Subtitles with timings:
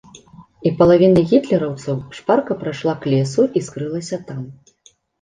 [0.69, 4.45] І палавіна гітлераўцаў шпарка прайшла к лесу і скрылася там.